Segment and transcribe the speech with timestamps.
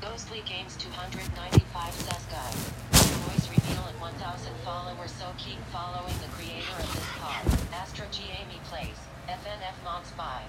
[0.00, 2.50] Ghostly Games 295 says guy.
[3.24, 7.42] Voice reveal at 1000 followers so keep following the creator of this pod.
[7.72, 8.98] Astro G Amy plays.
[9.28, 10.42] FNF mods by.